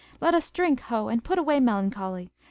Let 0.19 0.33
us 0.33 0.49
drink, 0.49 0.79
ho, 0.79 1.09
and 1.09 1.23
put 1.23 1.37
away 1.37 1.59
melancholy! 1.59 2.31